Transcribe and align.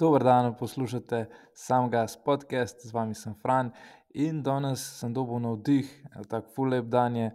Dober 0.00 0.24
dan, 0.24 0.54
poslušate 0.56 1.28
sam 1.54 1.90
gas 1.90 2.16
podcast, 2.24 2.88
z 2.88 2.92
vami 2.92 3.14
sem 3.14 3.34
Fran 3.42 3.68
in 4.16 4.42
danes 4.42 4.80
sem 4.98 5.12
dobil 5.12 5.42
navdih, 5.44 5.90
tako 6.28 6.52
full 6.54 6.70
lep 6.72 6.86
dan 6.88 7.16
je. 7.16 7.26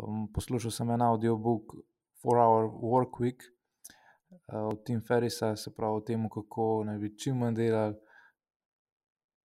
Um, 0.00 0.22
poslušal 0.32 0.70
sem 0.72 0.90
en 0.90 1.02
audiobook, 1.02 1.74
Four 2.22 2.38
Hour 2.40 2.70
Work 2.80 3.18
Week 3.20 3.44
uh, 3.44 4.70
od 4.70 4.84
Tim 4.86 5.02
Ferrisa, 5.08 5.56
se 5.56 5.74
pravi 5.74 5.96
o 5.96 6.00
tem, 6.00 6.24
kako 6.32 6.84
naj 6.86 6.96
bi 6.98 7.10
čim 7.18 7.42
manj 7.42 7.58
delali. 7.58 7.98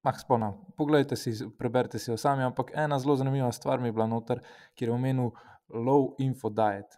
Mah, 0.05 0.19
spomnim, 0.21 0.59
poglejte 0.77 1.17
si, 1.17 1.33
preberite 1.57 1.99
si 1.99 2.11
jo 2.11 2.17
sami, 2.17 2.43
ampak 2.43 2.75
ena 2.75 2.99
zelo 2.99 3.15
zanimiva 3.15 3.49
stvar 3.51 3.81
mi 3.81 3.89
je 3.89 3.95
bila 3.97 4.05
noter, 4.07 4.43
kjer 4.77 4.91
je 4.91 4.93
omenil 4.93 5.31
low 5.69 6.13
info 6.19 6.53
diet. 6.53 6.93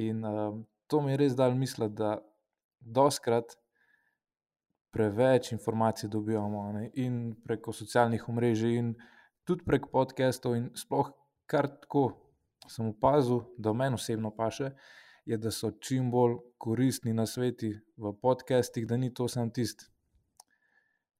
In 0.00 0.24
uh, 0.24 0.56
to 0.88 1.02
mi 1.04 1.12
je 1.12 1.20
res 1.26 1.36
dal 1.36 1.52
misliti, 1.60 1.92
da 2.00 2.16
doskrat 2.80 3.58
preveč 4.94 5.52
informacij 5.52 6.08
dobivamo 6.08 6.72
ne? 6.72 6.90
in 6.94 7.34
preko 7.44 7.72
socialnih 7.72 8.28
omrežij, 8.28 8.76
in 8.78 8.94
tudi 9.44 9.64
preko 9.66 9.88
podcastov. 9.90 10.54
In 10.56 10.70
sploh 10.74 11.10
kar 11.50 11.66
tako 11.66 12.12
sem 12.70 12.88
opazil, 12.88 13.42
da 13.58 13.72
meni 13.72 13.98
osebno 13.98 14.30
paše, 14.36 14.70
je, 15.26 15.36
da 15.36 15.50
so 15.50 15.70
čim 15.80 16.10
bolj 16.10 16.38
koristni 16.58 17.12
na 17.12 17.26
svetu 17.26 17.74
v 17.96 18.14
podcastih, 18.22 18.86
da 18.86 18.96
ni 18.96 19.10
to 19.14 19.28
samo 19.28 19.50
tisti. 19.50 19.90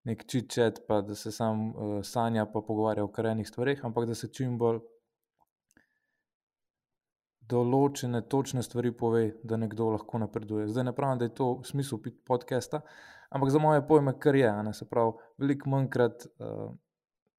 Nek 0.05 0.27
čit, 0.29 0.81
pa 0.89 1.01
da 1.01 1.15
se 1.15 1.33
sam 1.33 1.71
uh, 1.71 2.01
sanja, 2.05 2.45
pa 2.47 2.61
pogovarja 2.61 3.05
o 3.05 3.09
karenih 3.09 3.49
stvareh, 3.49 3.85
ampak 3.85 4.07
da 4.07 4.15
se 4.15 4.29
čim 4.33 4.59
bolj 4.59 4.81
določene, 7.51 8.23
točne 8.31 8.63
stvari 8.65 8.93
pove, 8.97 9.25
da 9.45 9.59
nekdo 9.61 9.91
lahko 9.95 10.21
napreduje. 10.23 10.69
Zdaj 10.71 10.89
ne 10.89 10.95
pravim, 10.97 11.19
da 11.21 11.29
je 11.29 11.35
to 11.37 11.49
smisel 11.67 12.01
podcasta, 12.27 12.81
ampak 13.31 13.53
za 13.53 13.61
moje 13.61 13.85
pojme, 13.87 14.15
kar 14.19 14.37
je. 14.39 14.51
Se 14.73 14.89
pravi, 14.89 15.13
veliko 15.39 15.71
manjkrat 15.71 16.27
uh, 16.27 16.73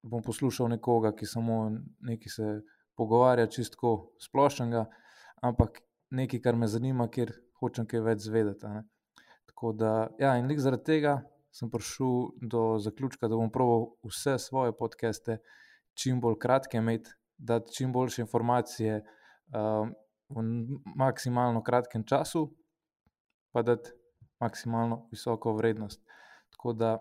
bom 0.05 0.23
poslušal 0.23 0.69
nekoga, 0.75 1.13
ki 1.15 1.25
samo 1.25 1.71
nekaj 2.05 2.35
se 2.35 2.51
pogovarja, 2.95 3.49
čistko 3.51 3.95
splošnega, 4.21 4.85
ampak 5.41 5.81
nekaj, 6.15 6.41
kar 6.43 6.55
me 6.55 6.69
zanima, 6.69 7.09
ker 7.09 7.33
hočem 7.59 7.87
kaj 7.89 8.05
več 8.05 8.27
zvedeti. 8.27 8.69
Tako 9.49 9.73
da, 9.73 9.93
ja, 10.21 10.35
in 10.39 10.47
lik 10.51 10.61
zaradi 10.61 10.85
tega 10.91 11.17
sem 11.55 11.71
prišel 11.71 12.35
do 12.43 12.63
zaključka, 12.83 13.29
da 13.31 13.39
bom 13.39 13.51
proval 13.51 13.93
vse 14.05 14.37
svoje 14.43 14.75
podcaste 14.75 15.39
čim 15.95 16.19
bolj 16.21 16.35
kratke 16.43 16.77
imeti, 16.77 17.13
dati 17.37 17.71
čim 17.73 17.93
boljše 17.95 18.21
informacije 18.25 18.99
v 19.49 20.41
maksimalno 20.95 21.63
kratkem 21.63 22.03
času, 22.03 22.47
pa 23.51 23.61
da 23.61 23.75
ti 23.75 23.91
maksimalno 24.39 25.07
visoko 25.11 25.53
vrednost. 25.53 26.01
Tako 26.49 26.73
da 26.73 26.97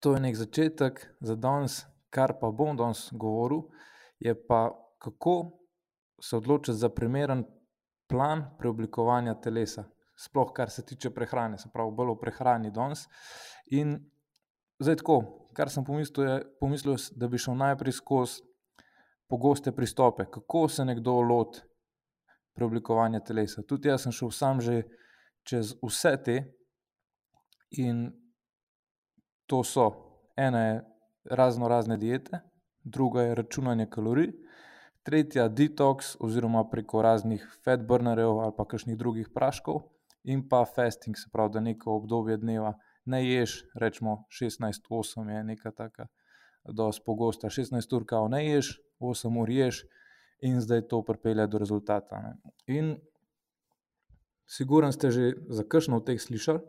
to 0.00 0.14
je 0.14 0.20
nek 0.20 0.36
začetek 0.36 1.06
za 1.20 1.34
danes, 1.34 1.84
kar 2.10 2.36
pa 2.40 2.50
bom 2.50 2.76
danes 2.76 3.08
govoril, 3.12 3.62
je 4.18 4.34
pa 4.46 4.70
kako 4.98 5.50
se 6.22 6.36
odločiti 6.36 6.78
za 6.78 6.88
primeren 6.88 7.44
plan 8.08 8.44
preoblikovanja 8.58 9.34
telesa. 9.34 9.84
Sploh 10.16 10.52
kar 10.52 10.70
se 10.70 10.84
tiče 10.86 11.10
prehrane, 11.10 11.58
se 11.58 11.68
pravi, 11.72 11.92
bolj 11.92 12.10
o 12.10 12.16
prehrani 12.16 12.70
danes. 12.70 13.04
In 13.66 13.98
zdaj 14.78 14.96
tako, 15.02 15.18
kar 15.52 15.70
sem 15.70 15.84
pomislil, 15.84 16.28
je, 16.28 16.36
pomislil, 16.60 16.96
da 17.12 17.28
bi 17.28 17.38
šel 17.38 17.56
najprej 17.56 17.92
skozi 17.92 18.42
pogoste 19.28 19.72
pristope, 19.72 20.26
kako 20.30 20.68
se 20.68 20.84
nekdo 20.84 21.20
loti 21.20 21.60
preoblikovanja 22.54 23.20
telesa. 23.20 23.62
Tudi 23.62 23.88
jaz 23.88 24.06
sem 24.06 24.12
šel 24.12 24.30
sam 24.30 24.60
že 24.60 24.82
čez 25.46 25.74
vse 25.82 26.16
te 26.24 26.36
in 27.70 28.08
to 29.46 29.62
so. 29.64 29.90
Ena 30.36 30.62
je 30.66 30.84
razno 31.30 31.68
razne 31.68 31.96
diete, 31.96 32.40
druga 32.84 33.22
je 33.22 33.34
računanje 33.34 33.86
kalorij, 33.90 34.32
tretja 35.02 35.48
detox 35.48 36.16
oziroma 36.20 36.64
preko 36.70 37.02
raznih 37.02 37.44
fat 37.64 37.86
burnerjev 37.86 38.38
ali 38.38 38.52
pa 38.56 38.64
kakšnih 38.64 38.98
drugih 38.98 39.30
praškov, 39.34 39.80
in 40.26 40.48
pa 40.48 40.64
fasting, 40.64 41.16
se 41.16 41.30
pravi, 41.32 41.52
da 41.52 41.60
neko 41.60 41.96
obdobje 41.96 42.36
dneva 42.36 42.74
ne 43.04 43.22
ješ, 43.28 43.62
rečemo 43.74 44.24
16-8 44.40 45.30
je 45.30 45.44
neka 45.44 45.70
taka, 45.70 46.06
dosti 46.64 47.02
pogosta, 47.06 47.48
16 47.48 47.96
ur 47.96 48.06
kao 48.06 48.28
ne 48.28 48.42
ješ, 48.46 48.72
8 49.00 49.40
ur 49.40 49.50
ješ, 49.50 49.84
in 50.40 50.60
zdaj 50.60 50.88
to 50.88 51.02
pripelje 51.02 51.46
do 51.46 51.58
rezultata. 51.58 52.20
Ne. 52.20 52.32
In 52.66 52.96
Siguren 54.46 54.92
ste 54.92 55.10
že 55.10 55.34
za 55.48 55.64
kršno 55.64 55.98
od 55.98 56.06
teh 56.06 56.20
slišali, 56.20 56.60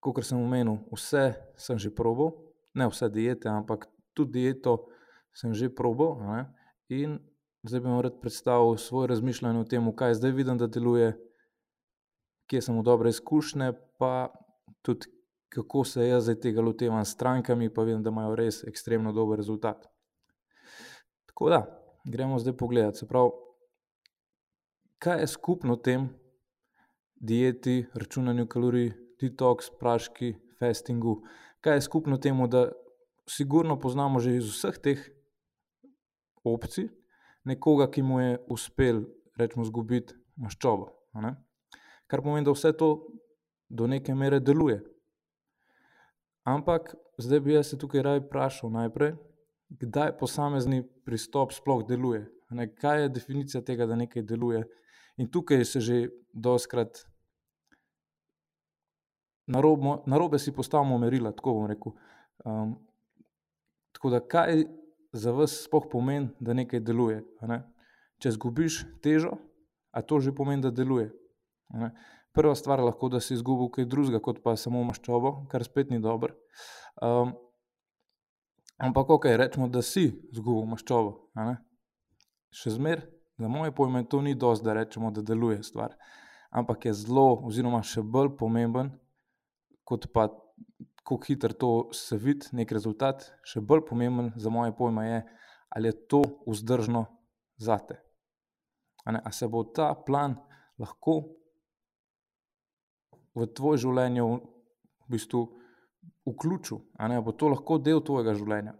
kot 0.00 0.24
sem 0.24 0.38
omenil, 0.40 0.88
vse 0.94 1.36
sem 1.58 1.76
že 1.76 1.92
probil, 1.92 2.32
ne 2.74 2.88
vse 2.88 3.10
diete, 3.12 3.50
ampak 3.50 3.90
tudi 4.16 4.40
dieto 4.40 4.88
sem 5.34 5.52
že 5.52 5.68
probil. 5.68 6.16
Ne? 6.22 6.48
In 6.88 7.20
zdaj 7.66 7.80
bi 7.82 7.88
vam 7.92 8.00
rad 8.00 8.16
predstavil 8.22 8.78
svoje 8.80 9.12
razmišljanje 9.12 9.60
o 9.60 9.68
tem, 9.68 9.84
kaj 9.92 10.16
zdaj 10.16 10.32
vidim, 10.32 10.56
da 10.56 10.66
deluje, 10.66 11.12
kje 12.48 12.62
sem 12.62 12.78
v 12.78 12.86
dobre 12.86 13.12
izkušnje, 13.12 13.74
pa 14.00 14.32
tudi 14.80 15.12
kako 15.48 15.84
se 15.84 16.08
jaz 16.08 16.24
zdaj 16.24 16.40
tega 16.40 16.60
lotevam 16.60 17.04
s 17.04 17.12
strankami, 17.12 17.72
pa 17.72 17.82
vidim, 17.82 18.02
da 18.02 18.10
imajo 18.10 18.36
res 18.36 18.64
ekstremno 18.64 19.12
dober 19.12 19.36
rezultat. 19.40 19.88
Tako 21.38 21.50
da, 21.50 21.82
gremo 22.04 22.38
zdaj 22.38 22.56
pogledat. 22.56 22.96
Se 22.96 23.06
pravi, 23.06 23.30
kaj 24.98 25.20
je 25.20 25.26
skupno 25.26 25.76
tem 25.76 26.08
dieti, 27.14 27.86
računanju 27.94 28.46
kalorij, 28.50 28.88
detoks, 29.22 29.68
praški, 29.78 30.32
fastingu? 30.58 31.20
Kaj 31.60 31.76
je 31.76 31.84
skupno 31.86 32.18
temu, 32.18 32.48
da 32.48 32.72
sigurno 33.30 33.78
poznamo 33.78 34.18
že 34.18 34.34
iz 34.36 34.50
vseh 34.50 34.80
teh 34.82 35.04
opcij 36.42 36.88
nekoga, 37.44 37.86
ki 37.86 38.02
mu 38.02 38.18
je 38.20 38.42
uspel, 38.50 39.04
rečemo, 39.38 39.62
izgubiti 39.62 40.18
maščobo. 40.42 40.90
Kar 42.10 42.22
pomeni, 42.22 42.50
da 42.50 42.50
vse 42.50 42.74
to 42.74 42.90
do 43.68 43.86
neke 43.86 44.14
mere 44.14 44.40
deluje. 44.40 44.82
Ampak 46.42 46.96
zdaj 47.18 47.40
bi 47.40 47.54
jaz 47.54 47.70
se 47.70 47.78
tukaj 47.78 48.02
raje 48.02 48.26
vprašal 48.26 48.74
najprej, 48.74 49.14
kdaj 49.68 50.16
posamezni 50.18 50.82
pristop 51.04 51.52
sploh 51.52 51.84
deluje. 51.88 52.26
Ne, 52.50 52.68
kaj 52.74 53.02
je 53.02 53.08
definicija 53.08 53.62
tega, 53.64 53.86
da 53.86 53.96
nekaj 53.96 54.22
deluje? 54.22 54.64
In 55.18 55.28
tukaj 55.30 55.64
se 55.64 55.80
že 55.80 55.96
doskrat 56.32 57.04
na 60.06 60.18
robe 60.18 60.38
si 60.38 60.52
postavimo 60.52 60.98
merila, 60.98 61.32
tako 61.32 61.54
bom 61.54 61.66
rekel. 61.66 61.92
Um, 62.44 62.76
tako 63.92 64.10
da, 64.10 64.20
kaj 64.20 64.64
za 65.12 65.32
vas 65.32 65.64
sploh 65.64 65.88
pomeni, 65.90 66.28
da 66.40 66.54
nekaj 66.54 66.80
deluje? 66.80 67.22
Ne? 67.48 67.62
Če 68.20 68.34
zgubiš 68.36 68.82
težo, 69.02 69.38
a 69.90 70.02
to 70.02 70.20
že 70.20 70.34
pomeni, 70.36 70.62
da 70.62 70.70
deluje. 70.70 71.08
Ne? 71.72 71.94
Prva 72.36 72.54
stvar 72.54 72.78
je 72.78 72.90
lahko, 72.90 73.08
da 73.08 73.20
si 73.24 73.34
izgubil 73.34 73.70
kaj 73.72 73.88
drugega, 73.88 74.20
kot 74.20 74.42
pa 74.44 74.54
samo 74.56 74.84
maščobo, 74.84 75.48
kar 75.50 75.64
spet 75.64 75.90
ni 75.90 75.98
dobro. 75.98 76.36
Um, 77.00 77.32
Ampak, 78.78 79.10
ok, 79.10 79.24
rečemo, 79.38 79.66
da 79.68 79.82
si 79.82 80.06
izgubil 80.30 80.68
maščobo. 80.70 81.16
Še 82.54 82.76
zmeraj, 82.76 83.06
za 83.38 83.48
moje 83.50 83.74
pojme, 83.74 84.04
to 84.06 84.20
ni 84.22 84.36
dosti, 84.38 84.66
da 84.66 84.76
rečemo, 84.78 85.10
da 85.14 85.22
deluje 85.22 85.62
stvar. 85.66 85.96
Ampak 86.54 86.86
je 86.86 86.94
zelo, 86.94 87.40
oziroma 87.46 87.82
še 87.82 88.02
bolj 88.02 88.36
pomemben, 88.38 88.92
kot 89.86 90.06
pa 90.14 90.28
kako 91.08 91.24
hitro 91.26 91.52
to 91.52 91.92
se 91.92 92.16
vidi, 92.16 92.46
nek 92.52 92.72
rezultat. 92.72 93.30
Še 93.42 93.62
bolj 93.64 93.86
pomemben 93.88 94.30
za 94.36 94.50
moje 94.52 94.74
pojme 94.76 95.06
je, 95.06 95.20
ali 95.72 95.88
je 95.88 95.96
to 96.06 96.22
vzdržno 96.46 97.06
za 97.56 97.78
te. 97.78 97.96
A, 99.08 99.16
a 99.16 99.32
se 99.32 99.48
bo 99.48 99.64
ta 99.64 99.94
plan 99.94 100.36
lahko 100.78 101.22
v 103.32 103.46
tvoje 103.56 103.80
življenje 103.86 104.26
v 104.26 104.36
bistvu 105.08 105.46
vključil, 106.32 106.78
ali 106.98 107.18
bo 107.22 107.32
to 107.32 107.48
lahko 107.52 107.78
del 107.78 108.00
tvojega 108.04 108.34
življenja. 108.38 108.74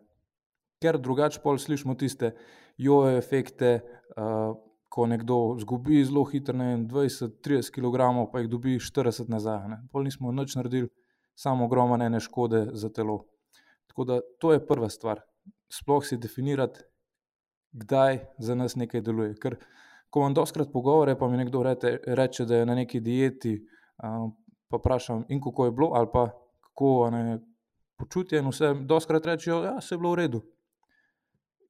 Ker 0.83 0.99
drugače 1.03 1.41
pol 1.43 1.59
slišimo 1.59 1.97
tiste 1.99 2.35
joje 2.79 3.19
efekte, 3.19 3.81
uh, 4.17 4.55
ko 4.89 5.07
nekdo 5.07 5.57
izgubi 5.59 6.01
zelo 6.05 6.25
hitro, 6.25 6.57
ne 6.57 6.71
vem, 6.71 6.85
20-30 6.89 7.75
kg, 7.75 8.07
pa 8.33 8.41
jih 8.41 8.49
dobi 8.51 8.79
40 8.81 9.29
nazaj. 9.29 9.67
Ne. 9.69 9.81
Pol 9.93 10.07
nismo 10.07 10.33
nič 10.33 10.57
naredili, 10.57 10.89
samo 11.39 11.67
ogromne 11.69 12.07
ene 12.07 12.21
škode 12.21 12.69
za 12.73 12.91
telo. 12.95 13.25
Tako 13.91 14.05
da 14.05 14.21
to 14.41 14.53
je 14.55 14.65
prva 14.67 14.89
stvar. 14.89 15.21
Sploh 15.73 16.05
si 16.07 16.17
definirati, 16.17 16.81
kdaj 17.73 18.19
za 18.39 18.55
nas 18.55 18.77
nekaj 18.77 19.03
deluje. 19.05 19.35
Ker 19.43 19.59
ko 20.11 20.25
vam 20.25 20.35
doskrat 20.35 20.73
pogovore, 20.73 21.19
pa 21.19 21.29
mi 21.29 21.37
nekdo 21.37 21.63
reče, 21.63 21.99
reče 22.07 22.47
da 22.49 22.63
je 22.63 22.67
na 22.67 22.75
neki 22.75 23.01
dieti, 23.01 23.59
uh, 23.59 24.31
pa 24.69 24.81
vprašam, 24.81 25.25
in 25.29 25.41
kako 25.43 25.65
je 25.65 25.73
bilo, 25.73 25.91
ali 25.95 26.09
pa 26.13 26.31
kako 26.79 27.11
ne, 27.11 27.39
počutje 27.97 28.39
in 28.39 28.49
vse, 28.49 28.75
doskrat 28.87 29.27
rečejo, 29.27 29.61
da 29.61 29.67
ja, 29.67 29.79
je 29.91 29.99
bilo 29.99 30.13
v 30.13 30.15
redu. 30.15 30.43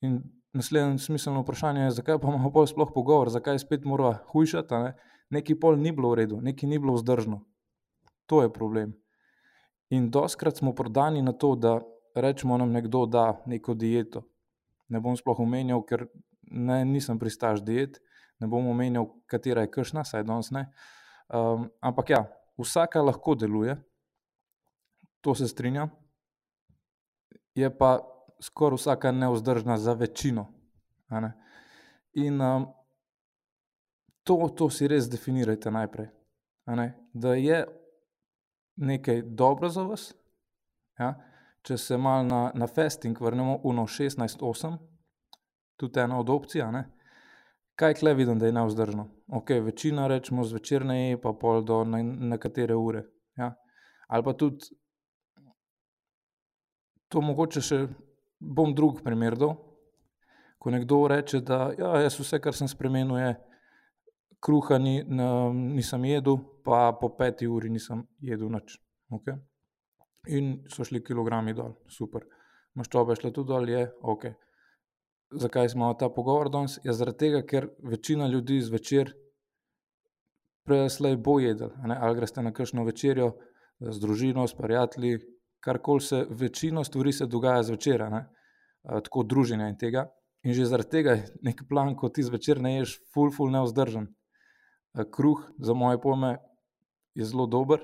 In 0.00 0.20
naslednje 0.52 0.98
smiselno 0.98 1.40
vprašanje 1.40 1.80
je, 1.80 1.90
zakaj 1.90 2.18
pa 2.20 2.28
imamo 2.28 2.66
sploh 2.66 2.90
pogovor, 2.94 3.30
zakaj 3.30 3.58
spet 3.58 3.84
mora 3.84 4.18
hujšati. 4.32 4.74
Ne? 4.74 4.92
Neki 5.30 5.54
pol 5.60 5.76
ni 5.76 5.92
bilo 5.92 6.10
v 6.10 6.20
redu, 6.20 6.40
neki 6.40 6.66
ni 6.66 6.78
bilo 6.78 6.94
vzdržno. 6.94 7.40
To 8.26 8.42
je 8.42 8.52
problem. 8.52 8.92
In 9.90 10.10
doskrat 10.10 10.56
smo 10.56 10.74
prodani 10.74 11.22
na 11.22 11.32
to, 11.32 11.54
da 11.56 11.80
rečemo 12.14 12.58
nam 12.58 12.72
nekdo, 12.72 13.06
da 13.06 13.40
neko 13.46 13.74
dieto. 13.74 14.26
Ne 14.88 15.00
bom 15.00 15.16
sploh 15.16 15.40
omenjal, 15.40 15.82
ker 15.88 16.06
ne, 16.50 16.84
nisem 16.84 17.18
pristaš 17.18 17.64
diet, 17.64 18.00
ne 18.40 18.46
bom 18.46 18.68
omenjal, 18.68 19.08
katera 19.26 19.64
je 19.64 19.70
kršna, 19.70 20.04
saj 20.04 20.24
danes 20.28 20.50
ne. 20.50 20.68
Um, 21.28 21.70
ampak 21.80 22.10
ja, 22.10 22.26
vsaka 22.60 23.00
lahko 23.02 23.34
deluje, 23.34 23.76
to 25.20 25.34
se 25.34 25.48
strinjam, 25.48 25.90
je 27.54 27.78
pa 27.78 27.98
skoraj 28.40 28.76
vsaka 28.76 29.12
neudržna 29.12 29.78
za 29.78 29.92
večino. 29.92 30.46
In 32.12 32.40
um, 32.40 32.66
to, 34.22 34.48
to 34.56 34.70
si 34.70 34.88
res 34.88 35.08
definirajte 35.10 35.70
najprej. 35.70 36.08
Da 37.12 37.34
je 37.34 37.64
nekaj 38.76 39.22
dobro 39.22 39.68
za 39.68 39.82
vas. 39.82 40.12
Ja? 40.98 41.14
Če 41.62 41.78
se 41.78 41.98
malo 41.98 42.22
na, 42.22 42.42
na 42.54 42.66
fasting 42.66 43.20
vrnemo, 43.20 43.58
uno 43.64 43.86
16-8, 43.86 44.76
tudi 45.76 46.00
ena 46.00 46.18
od 46.20 46.30
opcij. 46.30 46.62
Kaj 47.78 47.94
kle 47.94 48.14
vidim, 48.14 48.38
da 48.38 48.46
je 48.46 48.52
neudržno? 48.52 49.08
Ok, 49.28 49.50
večina 49.62 50.06
rečemo 50.06 50.44
zvečer 50.44 50.86
ne 50.86 51.18
pa 51.22 51.32
pol 51.32 51.62
do 51.62 51.84
nekatere 51.84 52.74
ure. 52.74 53.04
Ja? 53.36 53.54
Ali 54.08 54.24
pa 54.24 54.32
tudi 54.32 54.66
to 57.08 57.22
mogoče 57.24 57.62
še 57.64 57.80
bom 58.38 58.74
drug 58.74 59.02
primer 59.04 59.36
dal. 59.38 59.56
Ko 60.58 60.72
nekdo 60.74 61.04
reče, 61.08 61.40
da 61.46 61.68
ja, 61.78 61.92
jaz 62.02 62.18
vse, 62.18 62.40
kar 62.42 62.56
sem 62.56 62.68
spremenil, 62.70 63.18
je 63.20 63.34
kruha 64.42 64.78
ni, 64.82 65.00
nisem 65.76 66.04
jedel, 66.08 66.38
pa 66.64 66.92
po 67.00 67.12
peti 67.18 67.46
uri 67.46 67.70
nisem 67.70 68.02
jedel 68.22 68.50
nič. 68.54 68.78
Okay? 69.14 69.38
In 70.34 70.58
so 70.70 70.84
šli 70.84 71.02
kilogrami 71.04 71.54
dol, 71.56 71.76
super. 71.90 72.26
Maščobe 72.78 73.16
šle 73.18 73.32
tudi 73.34 73.52
dol, 73.52 73.70
je 73.70 73.86
ok. 74.02 74.28
Zakaj 75.38 75.70
smo 75.74 75.92
ta 75.98 76.08
pogovor 76.12 76.50
danes? 76.52 76.78
Ja, 76.84 76.94
zaradi 76.96 77.26
tega, 77.26 77.42
ker 77.46 77.68
večina 77.84 78.28
ljudi 78.28 78.60
zvečer 78.64 79.12
prej 80.68 80.88
slej 80.92 81.16
bo 81.24 81.38
jedel. 81.40 81.72
Ali 81.84 82.16
greste 82.16 82.42
na 82.44 82.52
kakšno 82.52 82.84
večerjo 82.84 83.32
z 83.80 83.96
družino, 84.00 84.46
s 84.48 84.56
prijatelji, 84.56 85.18
karkoli 85.60 86.00
se, 86.00 86.26
večino 86.30 86.84
stvari 86.84 87.12
se 87.12 87.26
dogaja 87.26 87.62
zvečer, 87.62 88.04
tako 88.84 89.22
druženja 89.22 89.68
in 89.68 89.76
tega. 89.78 90.08
In 90.46 90.54
že 90.54 90.68
zaradi 90.70 90.90
tega 90.90 91.16
je 91.18 91.26
nek 91.42 91.64
plan, 91.68 91.96
ko 91.96 92.08
ti 92.08 92.22
zvečer 92.22 92.60
ne 92.62 92.78
ješ, 92.78 92.98
ful, 93.14 93.32
ful, 93.34 93.50
neudržen. 93.50 94.06
Kruh, 95.10 95.42
za 95.58 95.74
moje 95.74 96.00
pojme, 96.00 96.38
je 97.14 97.24
zelo 97.26 97.46
dober, 97.46 97.82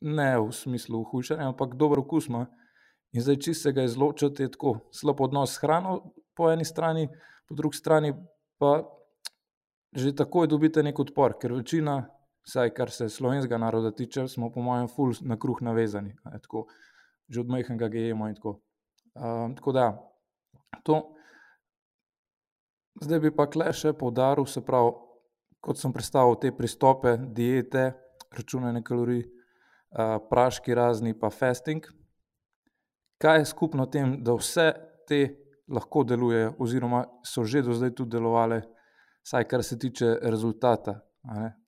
ne 0.00 0.38
v 0.38 0.52
smislu 0.52 1.04
hujšanja, 1.10 1.48
ampak 1.48 1.76
dober 1.78 2.02
okus 2.02 2.26
ima. 2.28 2.46
In 3.14 3.22
zdaj, 3.24 3.38
če 3.40 3.54
se 3.54 3.72
ga 3.72 3.86
izločiti, 3.86 4.44
je 4.44 4.52
tako 4.52 4.74
slab 4.92 5.22
odnos 5.24 5.54
s 5.54 5.62
hrano, 5.62 6.12
po 6.36 6.50
eni 6.52 6.66
strani, 6.66 7.08
po 7.48 7.54
drugi 7.54 7.78
strani 7.78 8.12
pa 8.58 8.82
že 9.96 10.12
takoj 10.12 10.46
dobite 10.46 10.82
nek 10.84 10.98
odpor, 11.00 11.38
ker 11.40 11.54
večina, 11.56 12.02
vsaj 12.48 12.72
kar 12.74 12.90
se 12.90 13.08
slovenskega 13.08 13.58
naroda 13.58 13.90
tiče, 13.92 14.28
smo 14.28 14.50
po 14.52 14.62
mojem, 14.62 14.88
ful 14.88 15.12
na 15.20 15.36
kruh 15.36 15.60
navezani. 15.62 16.14
Tako, 16.24 16.66
že 17.28 17.40
od 17.40 17.50
majhnega 17.52 17.88
ga 17.92 17.98
jemo 17.98 18.28
in 18.28 18.36
tako. 18.38 18.60
Um, 19.14 19.56
tako 19.56 19.72
da, 19.72 19.88
to. 20.82 21.02
Zdaj 23.02 23.20
bi 23.20 23.30
pa 23.34 23.46
kle 23.46 23.68
še 23.72 23.92
poudaril, 23.92 24.46
se 24.48 24.62
pravi, 24.64 24.94
kot 25.60 25.78
sem 25.78 25.92
predstavil 25.92 26.38
te 26.40 26.50
pristope, 26.54 27.16
diete, 27.36 27.90
računanje 28.34 28.82
kalorij, 28.86 29.26
uh, 29.26 30.16
praški 30.30 30.74
razni, 30.74 31.12
pa 31.18 31.30
fasting. 31.30 31.84
Kaj 33.20 33.42
je 33.42 33.50
skupno 33.50 33.86
tem, 33.92 34.16
da 34.24 34.38
vse 34.38 34.70
te 35.06 35.20
lahko 35.68 36.04
delujejo, 36.06 36.54
oziroma 36.58 37.04
so 37.26 37.44
že 37.44 37.62
do 37.66 37.76
zdaj 37.76 37.92
tudi 37.94 38.16
delovale, 38.16 38.62
vsaj 39.26 39.44
kar 39.50 39.62
se 39.62 39.78
tiče 39.78 40.14
rezultata, 40.22 40.96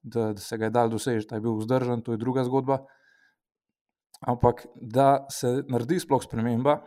da, 0.03 0.33
da 0.33 0.41
se 0.41 0.59
ga 0.59 0.65
je 0.65 0.71
dal 0.71 0.89
doseči, 0.89 1.27
da 1.31 1.37
je 1.37 1.45
bil 1.45 1.59
vzdržen, 1.59 2.03
to 2.03 2.13
je 2.13 2.19
druga 2.19 2.45
zgodba. 2.45 2.79
Ampak 4.21 4.67
da 4.75 5.27
se 5.31 5.63
naredi 5.69 6.01
sploh 6.01 6.23
sprememba, 6.23 6.81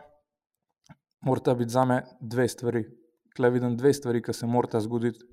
mora 1.26 1.54
biti 1.54 1.70
za 1.70 1.84
me 1.84 2.02
dve 2.20 2.48
stvari. 2.48 2.84
Klej 3.36 3.50
vidim 3.50 3.76
dve 3.76 3.92
stvari, 3.92 4.22
ki 4.22 4.32
se 4.32 4.46
morata 4.46 4.80
zgoditi. 4.80 5.24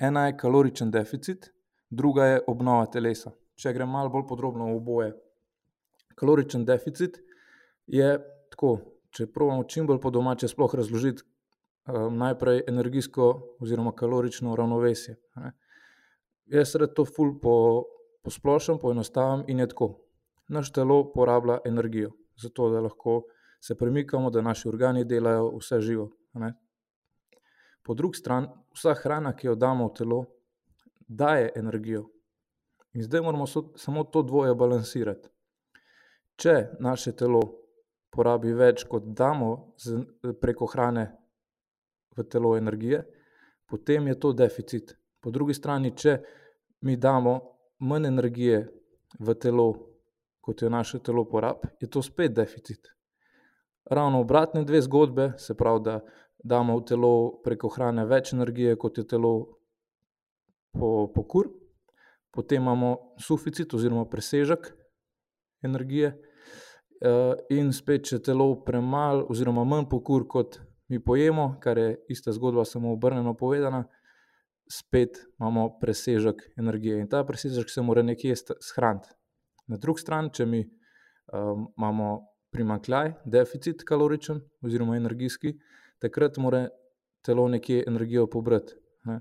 Ena 0.00 0.26
je 0.26 0.36
kaloričen 0.36 0.90
deficit, 0.90 1.50
druga 1.90 2.26
je 2.26 2.40
obnova 2.46 2.86
telesa. 2.86 3.30
Če 3.54 3.72
grem 3.72 3.90
malo 3.90 4.10
bolj 4.10 4.24
podrobno 4.28 4.66
v 4.72 4.76
oboje. 4.76 5.12
Kaloričen 6.18 6.64
deficit 6.64 7.18
je 7.86 8.16
tako, 8.50 8.78
če 9.10 9.28
pravimo 9.32 9.64
čim 9.68 9.86
bolj 9.86 10.00
po 10.00 10.10
domače 10.10 10.48
sploh 10.48 10.74
razložiti, 10.74 11.22
um, 11.86 12.16
najprej 12.18 12.64
energijsko 12.68 13.28
oziroma 13.60 13.92
kalorično 13.92 14.56
ravnovesje. 14.56 15.16
Ne. 15.36 15.52
Jaz 16.52 16.74
rad 16.74 16.92
to 16.92 17.04
ful 17.08 17.38
po, 17.40 17.84
posplošim, 18.24 18.78
poenostavim 18.78 19.44
in 19.48 19.60
je 19.60 19.68
tako. 19.68 19.94
Naš 20.48 20.72
telo 20.72 21.12
porablja 21.12 21.58
energijo, 21.64 22.10
zato 22.36 22.68
da 22.70 22.80
lahko 22.80 23.22
se 23.60 23.74
premikamo, 23.78 24.30
da 24.30 24.42
naši 24.42 24.68
organi 24.68 25.04
delajo 25.04 25.48
vse 25.56 25.80
živo. 25.80 26.10
Ne. 26.34 26.52
Po 27.82 27.94
drugi 27.94 28.18
strani, 28.18 28.48
vsa 28.74 28.94
hrana, 28.94 29.32
ki 29.36 29.46
jo 29.46 29.54
damo 29.54 29.86
v 29.88 29.94
telo, 29.96 30.18
daje 31.08 31.52
energijo. 31.56 32.04
In 32.92 33.02
zdaj 33.02 33.20
moramo 33.20 33.46
so, 33.46 33.72
samo 33.76 34.04
to 34.04 34.22
dvoje 34.22 34.54
balansirati. 34.54 35.28
Če 36.36 36.68
naše 36.80 37.14
telo 37.16 37.40
porabi 38.12 38.52
več, 38.52 38.84
kot 38.84 39.08
damo 39.16 39.72
z, 39.80 40.04
preko 40.40 40.68
hrane 40.68 41.08
v 42.16 42.28
telo 42.28 42.56
energije, 42.56 43.06
potem 43.66 44.12
je 44.12 44.20
to 44.20 44.32
deficit. 44.32 44.96
Po 45.20 45.30
drugi 45.30 45.54
strani, 45.54 45.94
če 45.96 46.18
mi 46.82 46.96
damo 46.96 47.40
manj 47.78 48.06
energije 48.06 48.68
v 49.18 49.34
telo, 49.34 49.68
kot 50.40 50.62
jo 50.62 50.70
naše 50.70 50.98
telo 50.98 51.24
porabi, 51.24 51.68
je 51.80 51.90
to 51.90 52.02
spet 52.02 52.32
deficit. 52.32 52.88
Ravno 53.90 54.20
obratne 54.20 54.64
dve 54.64 54.82
zgodbe, 54.82 55.32
se 55.38 55.54
pravi, 55.54 55.80
da 55.84 56.00
damo 56.44 56.78
v 56.78 56.84
telo 56.84 57.14
preko 57.44 57.68
hrane 57.68 58.06
več 58.06 58.32
energije, 58.32 58.76
kot 58.76 58.98
je 58.98 59.06
telo 59.06 59.32
po, 60.72 61.08
po 61.14 61.22
kur, 61.22 61.50
potem 62.30 62.62
imamo 62.62 63.14
suficit 63.18 63.74
oziroma 63.74 64.04
presežek 64.10 64.72
energije. 65.62 66.14
Eh, 67.02 67.34
in 67.50 67.72
spet, 67.74 68.04
če 68.06 68.20
telo 68.22 68.52
premalo, 68.62 69.26
oziroma 69.30 69.64
manj 69.66 69.88
pokur, 69.90 70.22
kot 70.30 70.60
mi 70.88 71.00
pojemo, 71.02 71.56
kar 71.60 71.78
je 71.78 71.96
ista 72.14 72.32
zgodba, 72.32 72.64
samo 72.64 72.92
obrnjeno 72.92 73.34
povedana, 73.34 73.84
spet 74.70 75.18
imamo 75.40 75.78
presežek 75.80 76.42
energije 76.56 77.00
in 77.00 77.08
ta 77.08 77.24
presežek 77.24 77.70
se 77.70 77.82
mora 77.82 78.02
nekje 78.02 78.34
shraniti. 78.60 79.08
Na 79.66 79.76
drugi 79.76 80.00
strani, 80.00 80.30
če 80.32 80.46
mi 80.46 80.62
um, 81.32 81.66
imamo 81.78 82.20
primankljaj, 82.52 83.12
deficit 83.24 83.84
kaloričen 83.88 84.40
oziroma 84.64 84.96
energijski, 84.96 85.54
takrat 86.00 86.36
mora 86.36 86.66
telo 87.24 87.48
nekje 87.48 87.84
energijo 87.86 88.26
pobrati. 88.26 88.74
Ne? 89.04 89.20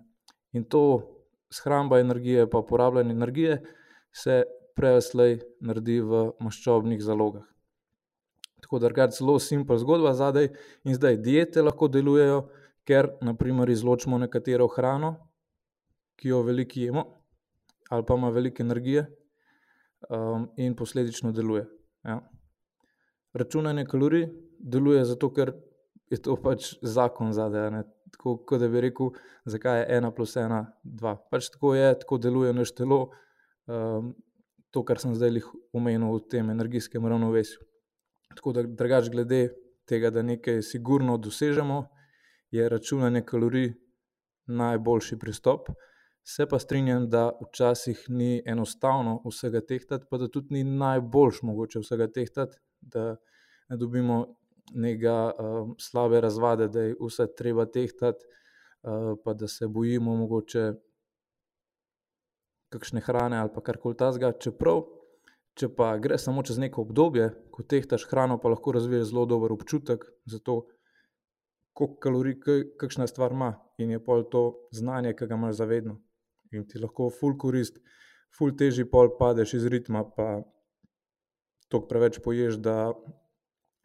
In 0.51 0.63
to 0.63 0.83
shramba 1.53 2.00
energije, 2.00 2.50
pa 2.50 2.62
porabljanje 2.67 3.12
energije, 3.12 3.62
se 4.12 4.43
prej 4.75 5.39
naredi 5.62 6.00
v 6.01 6.31
maščobnih 6.39 7.01
zalogah. 7.03 7.43
Tako 8.62 8.79
da 8.79 8.88
je 8.88 9.12
zelo 9.12 9.39
simpel 9.39 9.77
zgodba 9.77 10.13
zadaj. 10.13 10.50
In 10.83 10.95
zdaj 10.95 11.17
diete 11.17 11.62
lahko 11.62 11.88
delujejo, 11.88 12.50
ker 12.86 13.10
naprimer 13.21 13.69
izločimo 13.69 14.17
nekatero 14.17 14.67
hrano, 14.67 15.30
ki 16.22 16.30
jo 16.30 16.44
veliko 16.46 16.80
jemo, 16.80 17.04
ali 17.90 18.06
pa 18.08 18.16
ima 18.16 18.30
veliko 18.30 18.63
energije, 18.63 19.08
um, 20.10 20.50
in 20.58 20.75
posledično 20.75 21.32
deluje. 21.32 21.66
Ja. 22.04 22.22
Računanje 23.34 23.86
kalorij 23.86 24.28
deluje 24.60 25.06
zato, 25.06 25.34
ker 25.34 25.54
je 26.10 26.22
to 26.22 26.36
pač 26.36 26.74
zakon 26.82 27.34
zadaj. 27.34 27.84
Tako 28.12 28.36
kot 28.46 28.60
da 28.60 28.68
bi 28.68 28.82
rekel, 28.84 29.13
zakaj 29.46 29.80
je 29.80 29.86
ena 29.98 30.12
plus 30.12 30.36
ena, 30.36 30.66
dva. 30.84 31.16
Pač 31.32 31.48
tako 31.54 31.75
je, 31.75 31.94
tako 32.00 32.18
deluje 32.18 32.54
naš 32.54 32.74
telo. 32.75 33.06
Um, 33.72 34.13
to, 34.72 34.84
kar 34.84 35.00
sem 35.00 35.16
zdaj 35.16 35.44
omenil 35.74 36.18
v 36.18 36.25
tem 36.32 36.50
energijskem 36.50 37.06
ravnovesju. 37.08 37.63
Tako 38.36 38.54
da, 38.56 38.63
drugač, 38.63 39.10
glede 39.12 39.54
tega, 39.88 40.12
da 40.12 40.24
nekaj 40.24 40.62
sigurno 40.63 41.18
dosežemo, 41.18 41.86
je 42.51 42.68
računanje 42.70 43.24
kalorij 43.28 43.74
najboljši 44.48 45.18
pristop. 45.20 45.72
Se 46.24 46.46
pa 46.46 46.60
strinjam, 46.60 47.10
da 47.10 47.32
včasih 47.42 48.06
ni 48.10 48.44
enostavno 48.46 49.22
vsega 49.25 49.62
tehtati, 49.62 50.06
pa 50.10 50.18
da 50.18 50.28
tudi 50.28 50.54
ni 50.54 50.63
najboljš 50.63 51.42
mogoče 51.42 51.80
vsega 51.80 52.08
tehtati, 52.08 52.58
da 52.82 53.16
ne 53.70 53.78
dobimo 53.78 54.36
nekega 54.74 55.32
uh, 55.32 55.74
slabe 55.80 56.22
razvade, 56.22 56.68
da 56.68 56.82
je 56.82 56.96
vse 57.00 57.28
treba 57.38 57.66
tehtati, 57.66 58.25
uh, 58.84 59.18
pa 59.24 59.34
da 59.34 59.48
se 59.48 59.68
bojimo 59.68 60.16
mogoče 60.16 60.72
kakšne 62.70 63.01
hrane 63.01 63.38
ali 63.38 63.50
pa 63.56 63.62
karkoli 63.62 63.98
tasga. 63.98 64.32
Čeprav 64.32 64.84
Če 65.60 65.68
pa 65.75 65.90
gre 66.00 66.16
samo 66.22 66.44
čez 66.48 66.60
neko 66.63 66.86
obdobje, 66.86 67.28
ko 67.51 67.63
tehtaš 67.68 68.06
hrano, 68.08 68.38
pa 68.40 68.51
lahko 68.54 68.72
razviješ 68.78 69.10
zelo 69.10 69.25
dober 69.28 69.51
občutek 69.51 70.06
za 70.25 70.40
to, 70.40 70.62
koliko 71.75 72.00
kalorij 72.04 72.38
kakšna 72.80 73.08
stvar 73.08 73.36
ima, 73.36 73.51
in 73.78 73.92
je 73.92 74.00
pol 74.04 74.24
to 74.32 74.44
znanje, 74.72 75.13
ki 75.18 75.28
ga 75.28 75.40
imaš 75.40 75.58
zavedno. 75.60 75.98
In 76.51 76.67
ti 76.67 76.79
lahko 76.79 77.10
ful 77.15 77.38
korist, 77.39 77.79
ful 78.36 78.51
težji 78.58 78.86
pol 78.89 79.13
padeš 79.20 79.55
iz 79.60 79.67
ritma, 79.72 80.03
pa 80.03 80.41
toliko 81.72 81.88
preveč 81.88 82.20
poješ, 82.24 82.60
da, 82.60 82.91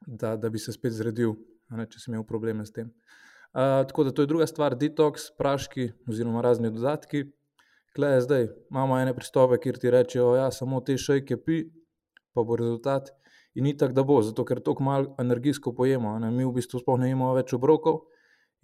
da, 0.07 0.35
da 0.37 0.51
bi 0.51 0.59
se 0.59 0.75
spet 0.75 0.97
zredil, 0.97 1.37
ne, 1.71 1.87
če 1.87 2.03
si 2.03 2.11
imel 2.11 2.27
probleme 2.27 2.67
s 2.67 2.75
tem. 2.75 2.91
Uh, 3.57 3.87
tako 3.89 4.05
da 4.05 4.13
to 4.13 4.25
je 4.25 4.29
druga 4.29 4.47
stvar, 4.51 4.75
detoks, 4.77 5.31
praški 5.39 5.93
oziroma 6.11 6.43
razni 6.45 6.71
dodatki. 6.75 7.25
Klej, 7.97 8.19
zdaj 8.27 8.51
imamo 8.69 8.99
ene 9.01 9.15
pristope, 9.17 9.57
kjer 9.63 9.79
ti 9.81 9.93
rečejo, 9.95 10.33
da 10.35 10.43
ja, 10.43 10.49
samo 10.53 10.83
te 10.85 10.99
šejke 11.01 11.39
pi, 11.41 11.63
pa 12.37 12.45
bo 12.45 12.59
rezultat. 12.61 13.15
In 13.57 13.65
ni 13.65 13.73
tako, 13.73 13.97
da 13.97 14.05
bo, 14.05 14.19
zato 14.21 14.45
ker 14.45 14.61
tako 14.61 14.85
malo 14.85 15.15
energijsko 15.23 15.73
pojemo. 15.73 16.19
Ne? 16.21 16.29
Mi 16.35 16.45
v 16.45 16.53
bistvu 16.59 16.83
sploh 16.83 16.99
ne 17.01 17.09
imamo 17.15 17.33
več 17.39 17.55
obrokov 17.57 18.03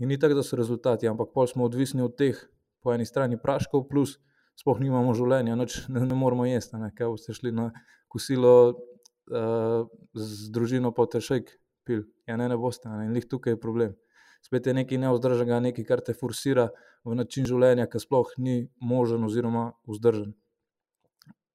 in 0.03 0.13
ni 0.13 0.19
tako, 0.21 0.37
da 0.37 0.45
so 0.45 0.59
rezultati, 0.61 1.09
ampak 1.09 1.33
pol 1.33 1.49
smo 1.49 1.65
odvisni 1.65 2.05
od 2.05 2.19
teh, 2.19 2.37
po 2.83 2.93
eni 2.95 3.07
strani 3.07 3.39
praškov, 3.41 3.87
plus 3.91 4.19
sploh 4.59 4.81
nimamo 4.83 5.15
življenja, 5.17 5.57
noč 5.59 5.83
ne, 5.89 6.05
ne 6.07 6.19
moramo 6.19 6.47
jesti. 6.49 6.79
Ne? 6.81 6.91
Kaj 6.97 7.13
boste 7.15 7.35
šli 7.37 7.55
na 7.57 7.71
kosilo 8.13 8.55
uh, 8.69 9.89
z 10.19 10.51
družino, 10.55 10.93
pa 10.95 11.07
te 11.11 11.23
šejk 11.25 11.55
pil. 11.89 12.05
Ja, 12.29 12.37
ne, 12.37 12.49
ne 12.53 12.59
boste, 12.61 12.91
ne? 12.91 13.07
in 13.09 13.17
jih 13.19 13.29
tukaj 13.31 13.57
je 13.57 13.63
problem. 13.63 13.95
Spet 14.43 14.67
je 14.67 14.75
nekaj 14.75 14.99
neozdržnega, 14.99 15.61
nekaj, 15.69 15.87
kar 15.87 16.03
te 16.03 16.15
forsira 16.19 16.69
v 17.07 17.15
način 17.19 17.47
življenja, 17.47 17.87
ki 17.91 18.03
sploh 18.03 18.35
ni 18.43 18.67
možen 18.83 19.23
oziroma 19.27 19.71
vzdržen. 19.89 20.35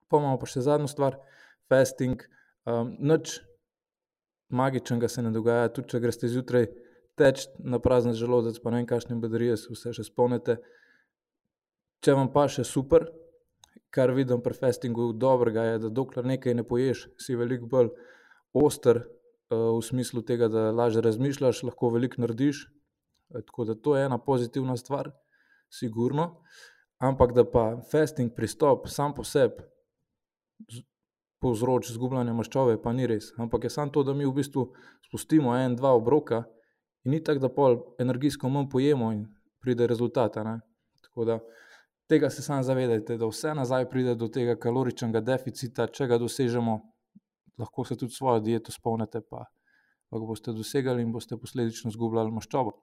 Pa 0.07 0.21
imamo 0.21 0.39
pa 0.39 0.47
še 0.47 0.63
zadnjo 0.63 0.87
stvar, 0.87 1.19
fasting. 1.67 2.23
Um, 2.67 2.95
nič 2.99 3.41
magičnega 4.49 5.09
se 5.11 5.23
ne 5.23 5.31
dogaja, 5.35 5.71
tudi 5.75 5.91
če 5.91 6.01
greš 6.03 6.21
zjutraj 6.31 6.69
teč 7.17 7.47
na 7.59 7.79
prazen 7.83 8.15
želodec, 8.15 8.59
pa 8.63 8.71
ne 8.71 8.81
vem, 8.81 8.87
kakšne 8.87 9.17
baterije 9.19 9.57
se 9.57 9.73
vse 9.73 9.93
še 9.97 10.05
spomnite. 10.07 10.59
Če 12.03 12.13
vam 12.17 12.29
pa 12.33 12.45
še 12.51 12.63
super, 12.67 13.07
kar 13.93 14.13
vidim 14.13 14.41
pri 14.45 14.55
fastingu, 14.57 15.11
dobrega 15.13 15.63
je, 15.71 15.77
da 15.85 15.89
dokler 15.89 16.25
nekaj 16.25 16.55
ne 16.57 16.65
poješ, 16.67 17.07
si 17.21 17.35
veliko 17.35 17.69
bolj 17.71 17.91
oster 18.53 19.01
uh, 19.01 19.77
v 19.77 19.81
smislu 19.85 20.21
tega, 20.27 20.49
da 20.51 20.69
lažje 20.71 21.01
razmišljaš, 21.05 21.63
lahko 21.69 21.91
veliko 21.95 22.21
narediš. 22.21 22.67
Tako 23.33 23.65
da 23.67 23.75
to 23.75 23.95
je 23.97 24.05
ena 24.07 24.17
pozitivna 24.23 24.77
stvar, 24.79 25.11
sigurno. 25.73 26.43
Ampak 27.03 27.33
da 27.35 27.43
pa 27.45 27.81
fasting 27.91 28.33
pristop 28.35 28.87
sam 28.89 29.13
po 29.13 29.23
sebi 29.27 29.65
povzroči 31.41 31.91
izgubljanje 31.93 32.33
maščobe, 32.33 32.79
pa 32.81 32.93
ni 32.93 33.05
res. 33.09 33.29
Ampak 33.37 33.67
je 33.67 33.73
samo 33.73 33.93
to, 33.93 34.03
da 34.03 34.15
mi 34.17 34.25
v 34.25 34.33
bistvu 34.39 34.63
spustimo 35.05 35.53
en, 35.57 35.75
dva 35.77 35.93
obroka 35.97 36.43
in 37.05 37.13
ni 37.13 37.21
tako, 37.23 37.43
da 37.45 37.53
pol 37.53 37.77
energijsko 38.01 38.49
manj 38.49 38.71
pojemo 38.71 39.11
in 39.13 39.27
pride 39.61 39.87
rezultat. 39.87 40.39
Tako 41.03 41.27
da 41.29 41.39
tega 42.07 42.29
se 42.29 42.41
sam 42.41 42.63
zavedajte, 42.63 43.17
da 43.17 43.27
vse 43.27 43.53
nazaj 43.55 43.89
pride 43.89 44.15
do 44.15 44.27
tega 44.31 44.55
kaloričnega 44.55 45.21
deficita, 45.21 45.87
če 45.87 46.07
ga 46.07 46.17
dosežemo, 46.21 46.79
lahko 47.59 47.85
se 47.85 47.97
tudi 47.97 48.15
svojo 48.15 48.39
dieto 48.43 48.71
spomnite, 48.71 49.21
pa, 49.29 49.45
pa 50.09 50.19
ga 50.19 50.25
boste 50.25 50.53
dosegali 50.55 51.03
in 51.03 51.11
boste 51.11 51.37
posledično 51.37 51.91
izgubljali 51.91 52.31
maščobo. 52.31 52.77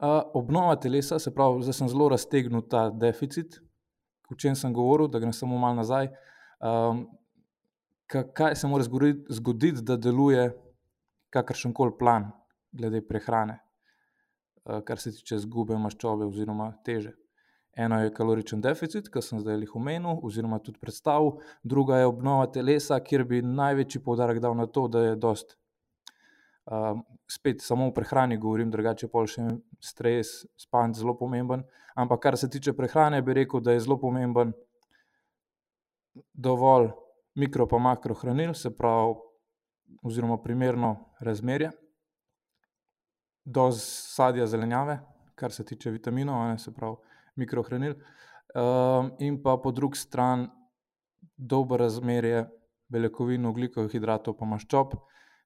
Uh, 0.00 0.22
obnova 0.38 0.78
telesa, 0.80 1.18
se 1.20 1.32
pravi, 1.34 1.60
zdaj 1.66 1.76
sem 1.76 1.88
zelo 1.92 2.08
raztegnil 2.08 2.62
ta 2.72 2.86
deficit, 2.90 3.58
o 4.30 4.36
čem 4.38 4.54
sem 4.56 4.72
govoril, 4.72 5.10
da 5.12 5.20
grem 5.20 5.34
samo 5.36 5.58
malo 5.60 5.76
nazaj. 5.82 6.08
Um, 6.64 7.02
kaj 8.08 8.56
se 8.56 8.70
mora 8.70 8.84
zgoditi, 8.84 9.82
da 9.84 9.98
deluje 10.00 10.48
kakršen 11.34 11.74
koli 11.76 11.92
plan 11.98 12.30
glede 12.72 13.02
prehrane, 13.06 13.58
uh, 14.64 14.80
kar 14.86 14.98
se 14.98 15.12
tiče 15.12 15.36
izgube 15.42 15.76
maščobe 15.76 16.24
oziroma 16.30 16.70
teže. 16.86 17.12
Eno 17.76 18.00
je 18.02 18.12
kaloričen 18.14 18.60
deficit, 18.60 19.08
ki 19.08 19.22
sem 19.22 19.40
zdaj 19.40 19.60
jih 19.62 19.76
omenil, 19.78 20.18
oziroma 20.26 20.58
tudi 20.58 20.80
predstavil, 20.82 21.38
druga 21.62 22.00
je 22.00 22.08
obnova 22.10 22.48
telesa, 22.50 22.98
kjer 23.00 23.24
bi 23.24 23.42
največji 23.46 24.02
poudarek 24.04 24.40
dal 24.42 24.56
na 24.58 24.66
to, 24.66 24.88
da 24.88 25.04
je 25.04 25.16
dost. 25.16 25.56
Um, 26.66 27.04
spet 27.30 27.62
samo 27.62 27.86
o 27.88 27.94
prehrani 27.94 28.36
govorim, 28.38 28.70
drugače 28.70 29.08
pa 29.08 29.22
še 29.26 29.46
stres, 29.82 30.32
spanj 30.58 30.98
zelo 30.98 31.14
pomemben. 31.18 31.62
Ampak 31.94 32.20
kar 32.26 32.38
se 32.38 32.50
tiče 32.50 32.74
prehrane, 32.76 33.22
bi 33.22 33.34
rekel, 33.38 33.62
da 33.62 33.72
je 33.74 33.86
zelo 33.86 33.98
pomemben 33.98 34.52
dovolj 36.34 36.90
mikro 37.34 37.66
pa 37.66 37.78
makro 37.78 38.14
hranil, 38.14 38.54
se 38.54 38.70
pravi, 38.76 39.14
oziroma 40.02 40.38
primerno 40.42 40.96
razmerje, 41.20 41.70
do 43.44 43.70
sadja 43.72 44.46
zelenjave, 44.46 45.00
kar 45.34 45.52
se 45.52 45.64
tiče 45.64 45.90
vitaminov, 45.90 46.58
se 46.58 46.74
pravi, 46.74 46.96
mikrohranil, 47.40 47.96
um, 48.54 49.12
in 49.18 49.40
pa 49.42 49.56
po 49.62 49.72
drugi 49.72 49.98
strani 49.98 50.48
dobro 51.36 51.80
razmerje 51.80 52.44
beljakovin, 52.90 53.46
ugljikovih 53.46 53.92
hidratov, 53.92 54.36
pa 54.38 54.48
maščob. 54.48 54.94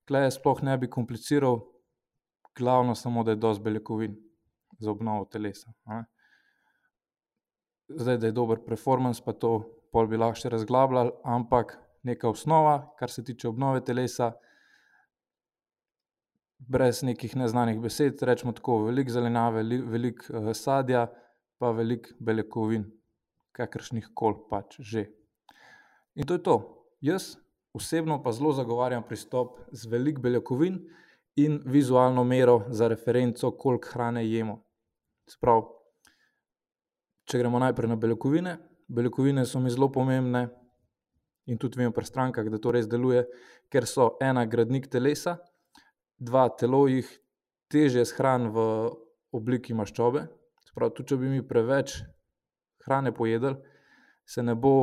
Klej 0.09 0.31
sploh 0.37 0.63
ne 0.65 0.77
bi 0.79 0.91
kompliciral, 0.91 1.61
glavno 2.57 2.95
samo, 2.95 3.25
da 3.25 3.35
je 3.35 3.41
dovolj 3.41 3.63
beljakovin 3.65 4.17
za 4.79 4.91
obnovo 4.91 5.25
telesa. 5.31 5.73
Ne. 5.87 6.05
Zdaj, 7.89 8.19
da 8.19 8.27
je 8.27 8.33
dober 8.33 8.61
performance, 8.67 9.23
pa 9.25 9.33
to 9.33 9.59
pol 9.93 10.09
bi 10.11 10.19
lahko 10.19 10.41
še 10.41 10.53
razglabljali, 10.55 11.13
ampak 11.25 11.77
neka 12.05 12.29
osnova, 12.29 12.79
kar 12.99 13.11
se 13.11 13.25
tiče 13.25 13.49
obnove 13.49 13.85
telesa, 13.85 14.33
brez 16.59 17.03
nekih 17.05 17.37
neznanih 17.37 17.81
besed, 17.81 18.23
rečemo 18.23 18.53
tako, 18.57 18.85
veliko 18.89 19.13
zelenjave, 19.13 19.63
veliko 19.93 20.33
uh, 20.33 20.51
sadja, 20.57 21.07
pa 21.64 21.71
veliko 21.73 22.12
beljakovin, 22.21 22.83
kakršnih 23.56 24.11
koli 24.12 24.42
pač 24.50 24.75
že. 24.85 25.06
In 26.12 26.28
to 26.28 26.37
je 26.37 26.42
to. 26.44 26.56
Jaz 27.00 27.38
osebno 27.73 28.18
pa 28.23 28.35
zelo 28.37 28.52
zagovarjam 28.52 29.06
pristop 29.09 29.62
z 29.73 29.88
veliko 29.88 30.21
beljakovin 30.21 30.76
in 31.40 31.62
vizualno 31.64 32.25
mero 32.25 32.66
za 32.68 32.88
referenco, 32.88 33.50
koliko 33.56 33.88
hrane 33.94 34.26
jemo. 34.28 34.59
Sprav, 35.25 35.64
če 37.25 37.40
gremo 37.40 37.64
najprej 37.64 37.94
na 37.94 37.97
beljakovine, 37.97 38.59
beljakovine 38.88 39.47
so 39.49 39.61
mi 39.61 39.73
zelo 39.73 39.88
pomembne 39.88 40.44
in 41.49 41.56
tudi 41.56 41.80
vemo 41.80 41.97
pri 41.97 42.04
strankah, 42.04 42.52
da 42.52 42.61
to 42.61 42.76
res 42.76 42.92
deluje, 42.92 43.25
ker 43.73 43.88
so 43.88 44.18
ena 44.21 44.44
gradnik 44.44 44.92
telesa, 44.92 45.38
dva 46.21 46.50
telo 46.61 46.85
jih 46.92 47.09
teže 47.73 48.04
shrani 48.04 48.52
v 48.52 48.71
obliki 49.33 49.73
maščobe. 49.73 50.28
Sprav, 50.75 50.90
tudi 50.90 51.12
če 51.12 51.16
bi 51.21 51.28
mi 51.31 51.43
preveč 51.47 52.00
hrane 52.83 53.12
pojedli, 53.14 53.54
se 54.26 54.43
ne 54.43 54.59
bo. 54.59 54.76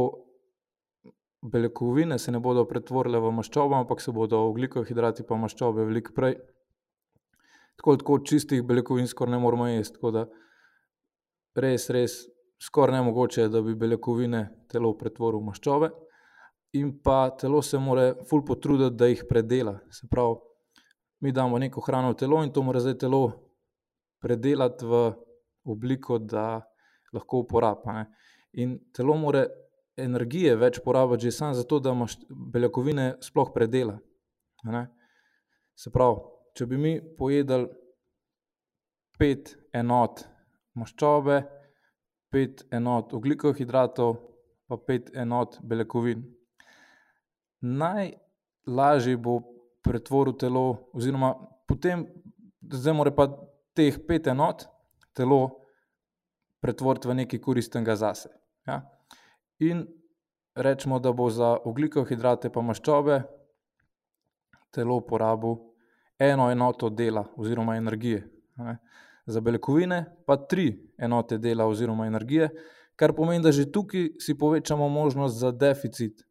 Beljakovine 1.42 2.20
se 2.22 2.30
ne 2.30 2.38
bodo 2.38 2.68
pretvorile 2.70 3.18
v 3.18 3.32
maščobo, 3.34 3.74
ampak 3.74 4.02
se 4.02 4.12
bodo 4.14 4.44
ugljikovi 4.52 4.86
hidrati 4.86 5.24
pa 5.26 5.40
maščobe 5.42 5.88
veliko 5.88 6.14
prej. 6.14 6.36
Tako, 7.82 7.96
tako 7.98 8.18
čistih 8.30 8.62
beljakovin 8.62 9.10
skoraj 9.10 9.34
ne 9.34 9.40
moramo 9.42 9.66
jesti. 9.66 9.96
Tako 9.98 10.12
da 10.14 10.24
res, 11.66 11.88
res 11.90 12.20
skoraj 12.62 13.00
ne 13.00 13.08
mogoče, 13.08 13.48
da 13.50 13.64
bi 13.66 13.74
beljakovine 13.74 14.44
telo 14.70 14.94
pretvorilo 15.00 15.42
v 15.42 15.50
maščobe, 15.50 15.90
in 16.78 16.94
pa 17.02 17.32
telo 17.42 17.64
se 17.66 17.82
mora 17.82 18.12
ful 18.30 18.46
potruditi, 18.46 19.00
da 19.02 19.10
jih 19.10 19.26
predela. 19.30 19.80
Se 19.90 20.06
pravi, 20.08 20.38
mi 21.26 21.34
damo 21.34 21.58
neko 21.58 21.82
hrano 21.82 22.14
v 22.14 22.22
telo 22.22 22.44
in 22.46 22.54
to 22.54 22.62
mora 22.62 22.80
zdaj 22.80 23.00
telo 23.02 23.24
predelati 24.22 24.86
v 24.86 25.04
obliko, 25.64 26.18
da 26.18 26.62
lahko 27.14 27.44
uporablja. 27.46 28.06
In 28.54 28.78
telo 28.96 29.16
mora 29.16 29.46
energije 29.98 30.56
več 30.56 30.80
porabiti 30.84 31.28
že 31.28 31.32
samo 31.32 31.54
zato, 31.54 31.80
da 31.80 31.92
imaš 31.92 32.18
beljakovine 32.30 33.16
sploh 33.22 33.52
predela. 33.54 34.00
Se 35.76 35.92
pravi, 35.92 36.20
če 36.56 36.68
bi 36.68 36.78
mi 36.78 36.94
pojedli 37.18 37.68
pet 39.20 39.56
enot 39.74 40.24
maščobe, 40.76 41.42
pet 42.32 42.66
enot 42.74 43.14
ogljikovih 43.14 43.60
hidratov, 43.62 44.18
pa 44.68 44.78
pet 44.78 45.12
enot 45.16 45.60
beljakovin. 45.68 46.24
Najlažje 47.62 49.18
bo 49.18 49.40
pretvoriti 49.84 50.46
telo, 50.46 50.92
oziroma 50.94 51.34
potem, 51.68 52.06
zdaj 52.62 52.96
mora 52.96 53.14
pa 53.16 53.28
teh 53.76 53.98
pet 54.08 54.28
enot 54.32 54.66
telo 55.14 55.42
pretvoriti 56.62 57.08
v 57.08 57.18
nekaj 57.24 57.42
koristnega 57.42 57.96
zase. 57.96 58.30
Ja? 58.68 58.82
In 59.60 59.86
rečemo, 60.56 61.00
da 61.00 61.12
bo 61.12 61.30
za 61.30 61.58
ogljikove 61.66 62.10
hidrate 62.10 62.50
pa 62.50 62.62
maščobe 62.62 63.22
telo 64.72 65.02
porabil 65.02 65.58
eno 66.20 66.52
enoto 66.52 66.90
dela 66.90 67.26
oziroma 67.36 67.76
energije. 67.76 68.28
Ne? 68.56 68.78
za 69.26 69.42
beljakovine 69.42 70.06
pa 70.26 70.38
tri 70.48 70.92
enote 70.98 71.38
dela 71.38 71.66
oziroma 71.66 72.06
energije, 72.06 72.50
kar 72.96 73.14
pomeni, 73.16 73.44
da 73.44 73.52
že 73.52 73.72
tukaj 73.72 74.10
si 74.20 74.38
povečamo 74.38 74.90
možnost 74.90 75.40
za 75.40 75.52
deficit 75.52 76.26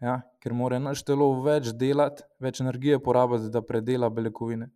ja, 0.00 0.20
ker 0.42 0.52
mora 0.52 0.78
naš 0.78 1.02
telo 1.04 1.28
več 1.42 1.72
delati, 1.72 2.22
več 2.40 2.60
energije 2.60 2.98
porabiti, 3.02 3.50
da 3.50 3.62
predela 3.62 4.10
beljakovine. 4.10 4.68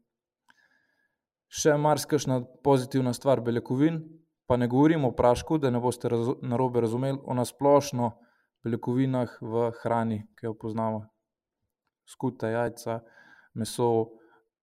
Še 1.51 1.75
marsikšna 1.75 2.41
pozitivna 2.63 3.13
stvar 3.17 3.43
beljakovin, 3.43 3.99
pa 4.47 4.57
ne 4.57 4.69
govorim 4.71 5.05
o 5.05 5.11
prašku, 5.15 5.59
da 5.59 5.71
ne 5.71 5.81
boste 5.83 6.09
raz, 6.09 6.29
narobe 6.43 6.83
razumeli, 6.85 7.19
o 7.27 7.35
nasplošno 7.35 8.13
beljakovinah 8.65 9.35
v 9.43 9.71
hrani, 9.83 10.21
ki 10.39 10.47
jo 10.47 10.55
poznamo. 10.55 11.03
Skuta, 12.07 12.51
jajca, 12.51 13.01
meso, 13.59 13.91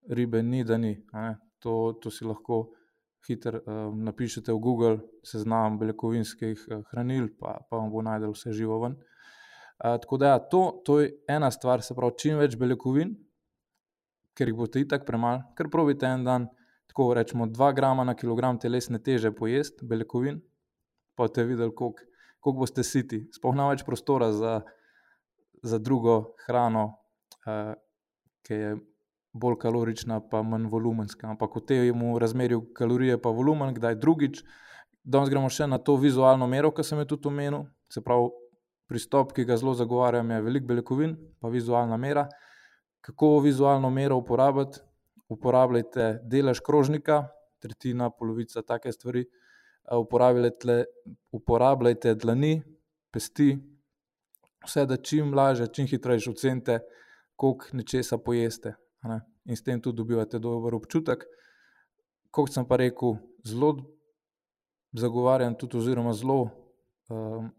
ribe, 0.09 0.43
ni 0.43 0.63
da 0.63 0.77
ni. 0.77 0.95
To, 1.63 1.97
to 2.01 2.11
si 2.11 2.27
lahko 2.27 2.69
hitro 3.27 3.59
uh, 3.59 3.91
napišete 3.91 4.53
v 4.53 4.59
Google, 4.63 4.97
seznam 5.25 5.79
beljakovinskih 5.81 6.65
uh, 6.71 6.83
hranil, 6.91 7.27
pa, 7.39 7.57
pa 7.67 7.79
vam 7.79 7.91
bo 7.91 8.03
najdel 8.05 8.31
vse 8.35 8.53
živo 8.55 8.79
ven. 8.85 8.95
Uh, 8.95 9.97
tako 10.01 10.19
da, 10.21 10.35
ja, 10.35 10.39
to, 10.39 10.61
to 10.85 10.99
je 11.01 11.11
ena 11.27 11.51
stvar, 11.51 11.83
se 11.83 11.95
pravi, 11.97 12.15
čim 12.21 12.39
več 12.39 12.55
beljakovin, 12.59 13.11
ker 14.37 14.47
jih 14.47 14.57
boste 14.57 14.83
itak 14.83 15.03
premalo, 15.05 15.43
ker 15.57 15.71
probite 15.73 16.07
en 16.07 16.23
dan, 16.23 16.47
tako 16.87 17.13
rečemo, 17.13 17.45
2 17.45 17.73
grama 17.75 18.03
na 18.03 18.15
kilogram 18.15 18.59
telesne 18.59 18.99
teže 19.03 19.31
pojesti 19.31 19.85
beljakovin, 19.85 20.41
pa 21.15 21.23
boste 21.23 21.43
videli, 21.43 21.75
koliko, 21.75 22.03
koliko 22.39 22.59
boste 22.59 22.83
siti. 22.83 23.25
Spohna 23.35 23.69
več 23.69 23.83
prostora 23.85 24.31
za, 24.31 24.61
za 25.63 25.79
drugo 25.79 26.35
hrano, 26.45 26.85
uh, 27.45 27.73
ki 28.47 28.53
je 28.53 28.77
bolj 29.37 29.57
kalorična, 29.61 30.19
pa 30.31 30.41
manj 30.41 30.69
volumenska. 30.71 31.27
Ampak 31.29 31.55
v 31.55 31.65
tem 31.67 32.01
razmerju 32.19 32.63
kalorije, 32.73 33.21
pa 33.21 33.29
volumen, 33.29 33.73
kdaj 33.73 33.99
drugič. 34.01 34.41
Danes 35.03 35.29
gremo 35.29 35.49
še 35.49 35.67
na 35.67 35.77
to 35.77 35.95
vizualno 35.95 36.47
mero, 36.47 36.71
ki 36.71 36.83
sem 36.83 36.99
jo 37.03 37.05
tudi 37.13 37.29
omenil. 37.29 37.67
Se 37.93 38.01
pravi, 38.03 38.31
pristop, 38.87 39.33
ki 39.35 39.45
ga 39.45 39.57
zelo 39.59 39.75
zagovarjam, 39.75 40.31
je 40.31 40.41
velik 40.41 40.67
beljakovin, 40.67 41.15
pa 41.41 41.51
vizualna 41.51 41.97
mera. 41.97 42.27
Kako 43.03 43.39
vizualno 43.43 43.89
mero 43.93 44.17
uporabiti? 44.19 44.81
Uporabljajte 45.29 46.19
delež 46.23 46.61
krožnika, 46.63 47.27
tretjina, 47.59 48.09
polovica, 48.09 48.61
take 48.61 48.91
stvari. 48.91 49.25
Uporabljajte, 49.91 50.83
uporabljajte 51.31 52.15
dlani, 52.15 52.61
pesti, 53.11 53.57
vse 54.65 54.85
da 54.85 54.97
čim 54.97 55.33
lažje, 55.33 55.67
čim 55.73 55.87
hitreje 55.87 56.29
ocenite, 56.29 56.79
koliko 57.35 57.77
nečesa 57.77 58.17
pojeste 58.17 58.75
ne? 59.03 59.21
in 59.45 59.55
s 59.55 59.63
tem 59.63 59.81
tudi 59.81 59.97
dobivate 59.97 60.39
dober 60.39 60.75
občutek. 60.75 61.23
Kot 62.31 62.51
sem 62.53 62.65
pa 62.67 62.75
rekel, 62.75 63.15
zelo 63.47 63.77
zagovarjam 64.91 65.55
tudi, 65.55 65.77
oziroma 65.77 66.13
zelo 66.13 66.49
um, 67.09 67.49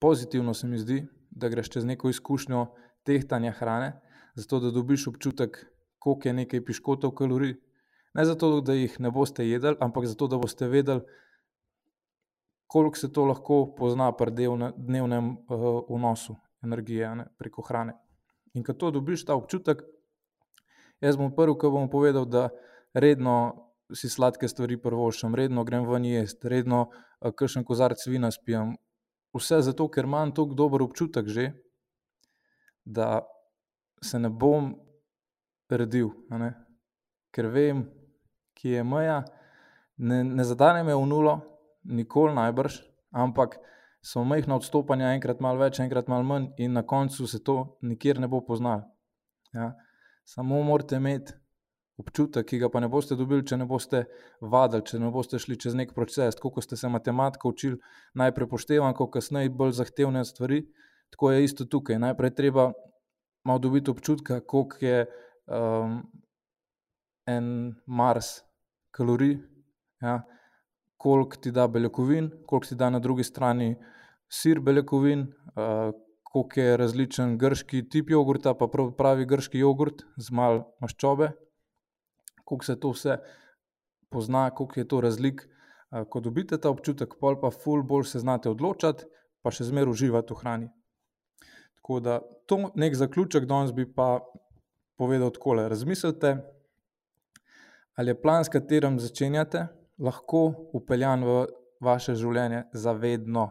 pozitivno 0.00 0.54
se 0.54 0.66
mi 0.66 0.78
zdi, 0.78 1.02
da 1.30 1.48
greš 1.48 1.70
čez 1.70 1.84
neko 1.84 2.08
izkušnjo 2.08 2.66
tehtanja 3.04 3.52
hrane, 3.52 3.92
zato 4.34 4.60
da 4.60 4.70
dobiš 4.70 5.06
občutek, 5.12 5.66
koliko 6.04 6.28
je 6.28 6.36
nekaj 6.40 6.64
piškotov 6.64 7.14
kalorij. 7.16 7.54
Ne 8.14 8.24
zato, 8.28 8.60
da 8.60 8.76
jih 8.76 8.98
ne 9.00 9.10
boste 9.10 9.46
jedli, 9.48 9.74
ampak 9.80 10.04
zato, 10.06 10.28
da 10.28 10.38
boste 10.38 10.68
vedeli, 10.68 11.00
koliko 12.68 13.00
se 13.00 13.12
to 13.12 13.24
lahko 13.24 13.64
pozna 13.78 14.12
pri 14.12 14.30
dnevnem 14.76 15.30
uh, 15.48 15.80
vnosu 15.88 16.36
energije 16.62 17.14
ne, 17.16 17.26
preko 17.38 17.64
hrane. 17.64 17.96
In 18.54 18.62
ko 18.62 18.76
to 18.76 18.90
dobiš, 18.94 19.24
ta 19.24 19.34
občutek, 19.34 19.82
Jaz 21.04 21.18
bom 21.20 21.32
prvi, 21.34 21.56
ki 21.60 21.68
bom 21.68 21.88
povedal, 21.90 22.24
da 22.24 22.48
redno 22.94 23.36
si 23.92 24.08
sladke 24.08 24.48
stvari 24.48 24.78
prvošam, 24.80 25.34
redno 25.34 25.64
grem 25.64 25.84
ven 25.88 26.06
jesti, 26.08 26.48
redno 26.48 26.86
uh, 26.88 27.32
kakšen 27.34 27.64
kozarc 27.66 28.06
vina 28.08 28.30
spijem. 28.32 28.76
Vse 29.34 29.60
zato, 29.66 29.88
ker 29.92 30.08
imam 30.08 30.32
tako 30.32 30.54
dober 30.54 30.82
občutek 30.82 31.28
že, 31.28 31.50
da 32.84 33.24
se 34.02 34.18
ne 34.18 34.30
bom 34.30 34.74
redil, 35.70 36.10
ker 37.34 37.48
vem, 37.50 37.84
ki 38.54 38.76
je 38.76 38.84
meja. 38.84 39.22
Ne, 39.96 40.24
ne 40.24 40.44
zadane 40.44 40.82
me 40.82 40.94
v 40.94 41.06
nulo, 41.06 41.38
nikoli 41.84 42.34
najbrž, 42.34 42.80
ampak 43.14 43.58
so 44.04 44.24
majhna 44.24 44.58
odstopanja, 44.58 45.14
enkrat 45.14 45.40
malo 45.40 45.62
več, 45.62 45.80
enkrat 45.80 46.10
malo 46.12 46.26
manj, 46.26 46.50
in 46.58 46.74
na 46.76 46.82
koncu 46.82 47.26
se 47.30 47.40
to 47.44 47.78
nikjer 47.82 48.20
ne 48.20 48.28
bo 48.28 48.42
poznalo. 48.44 48.90
Ja? 49.54 49.72
Samo 50.24 50.62
morate 50.62 50.98
imeti 51.00 51.32
občutek, 52.00 52.46
ki 52.48 52.58
ga 52.58 52.68
pa 52.72 52.82
ne 52.82 52.88
boste 52.90 53.16
dobili, 53.16 53.44
če 53.46 53.58
ne 53.60 53.66
boste 53.70 54.04
vadili, 54.42 54.84
če 54.88 54.98
ne 54.98 55.10
boste 55.14 55.38
šli 55.38 55.58
čez 55.60 55.76
nek 55.78 55.94
proces. 55.94 56.36
Kot 56.40 56.64
ste 56.66 56.76
se 56.76 56.90
matematiko 56.90 57.52
učili, 57.54 57.78
najprej 58.18 58.50
poštevanko, 58.50 59.06
kasneje 59.14 59.52
bolj 59.54 59.76
zahtevne 59.78 60.24
stvari. 60.26 60.64
Tako 61.14 61.30
je 61.30 61.44
isto 61.44 61.68
tukaj. 61.70 62.00
Najprej 62.02 62.34
treba 62.34 62.72
malo 63.46 63.62
dobiti 63.62 63.92
občutka, 63.92 64.40
koliko 64.40 64.82
je 64.82 65.06
um, 65.46 66.02
en 67.26 67.74
Mars 67.86 68.42
kalorij, 68.90 69.38
ja? 70.00 70.22
koliko 70.96 71.36
ti 71.36 71.50
da 71.52 71.68
beljakovin, 71.68 72.30
koliko 72.46 72.66
ti 72.66 72.74
da 72.74 72.90
na 72.90 72.98
drugi 72.98 73.24
strani 73.24 73.74
sir 74.28 74.60
beljakovin. 74.60 75.28
Uh, 75.56 75.92
koliko 76.34 76.60
je 76.60 76.76
različen 76.76 77.36
grški 77.38 77.84
tip 77.88 78.08
jogurta, 78.10 78.56
pa 78.58 78.66
pravi 78.98 79.26
grški 79.30 79.60
jogurt 79.60 80.02
z 80.18 80.34
malo 80.34 80.64
maščobe, 80.82 81.28
koliko 82.42 82.66
se 82.66 82.74
to 82.80 82.90
vse 82.90 83.18
pozna, 84.10 84.48
koliko 84.50 84.80
je 84.80 84.88
to 84.88 85.00
razlik. 85.04 85.44
Ko 86.10 86.20
dobite 86.20 86.58
ta 86.58 86.72
občutek, 86.74 87.14
pol 87.20 87.38
pa 87.38 87.52
ful 87.54 87.84
bolj 87.86 88.08
se 88.10 88.24
znate 88.24 88.50
odločati, 88.50 89.06
pa 89.46 89.52
še 89.54 89.68
zmeraj 89.68 89.94
uživati 89.94 90.34
v 90.34 90.40
hrani. 90.40 90.68
Tako 91.78 92.00
da 92.02 92.18
to 92.50 92.58
nek 92.74 92.98
zaključek 92.98 93.46
danes 93.46 93.70
bi 93.76 93.86
pa 93.86 94.18
povedal 94.96 95.30
takole. 95.30 95.68
Razmislite, 95.68 96.36
ali 97.96 98.10
je 98.10 98.20
plan, 98.20 98.44
s 98.44 98.48
katerim 98.48 98.98
začenjate, 99.00 99.66
lahko 99.98 100.70
upeljan 100.74 101.24
v 101.24 101.46
vaše 101.80 102.14
življenje 102.18 102.64
zavedno. 102.72 103.48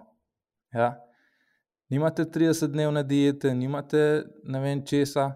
Ja? 0.74 0.94
nimate 1.94 2.26
30-dnevne 2.26 3.04
diete, 3.06 3.54
nimate 3.54 4.24
ne 4.44 4.60
vem 4.64 4.82
česa, 4.86 5.30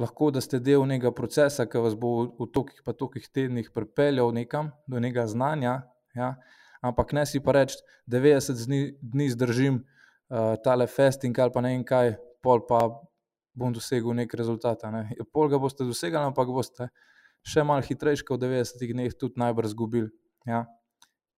lahko 0.00 0.30
da 0.32 0.40
ste 0.40 0.60
del 0.64 0.86
nekega 0.88 1.12
procesa, 1.14 1.66
ki 1.68 1.82
vas 1.84 1.96
bo 1.98 2.12
v 2.38 2.48
tolikih 2.54 2.82
pa 2.86 2.94
tolikih 2.96 3.28
tednih 3.28 3.68
pripeljal 3.74 4.32
nekam 4.34 4.72
do 4.88 5.02
nekega 5.02 5.26
znanja. 5.28 5.82
Ja? 6.16 6.34
Ampak 6.82 7.12
ne 7.12 7.26
si 7.28 7.42
pa 7.44 7.54
reči, 7.58 7.78
90 8.10 8.64
dni, 8.66 8.80
dni 9.12 9.28
zdržim 9.36 9.82
uh, 9.82 10.56
tale 10.64 10.88
festing 10.88 11.38
ali 11.38 11.54
pa 11.54 11.62
ne 11.62 11.76
vem 11.76 11.84
kaj, 11.86 12.16
pol 12.42 12.64
pa 12.66 12.88
bom 13.54 13.72
dosegel 13.72 14.14
nek 14.16 14.34
rezultat. 14.34 14.84
Ne? 14.92 15.06
Ja, 15.18 15.24
pol 15.24 15.50
ga 15.52 15.60
boste 15.60 15.84
dosegli, 15.88 16.20
ampak 16.20 16.50
boste 16.52 16.88
še 17.46 17.64
malo 17.66 17.84
hitrejši 17.84 18.26
kot 18.26 18.40
v 18.40 18.52
90 18.62 18.92
dneh 18.92 19.16
tudi 19.18 19.40
najbrž 19.42 19.72
izgubili. 19.72 20.10
Ja? 20.48 20.64